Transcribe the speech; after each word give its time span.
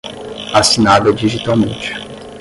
assinada 0.51 1.13
digitalmente 1.13 1.93